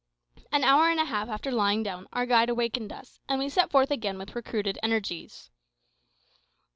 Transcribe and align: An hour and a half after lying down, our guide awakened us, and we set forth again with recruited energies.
An 0.51 0.63
hour 0.63 0.89
and 0.89 0.99
a 0.99 1.05
half 1.05 1.29
after 1.29 1.51
lying 1.51 1.83
down, 1.83 2.07
our 2.11 2.25
guide 2.25 2.49
awakened 2.49 2.91
us, 2.91 3.19
and 3.29 3.37
we 3.37 3.49
set 3.49 3.69
forth 3.69 3.91
again 3.91 4.17
with 4.17 4.35
recruited 4.35 4.79
energies. 4.81 5.51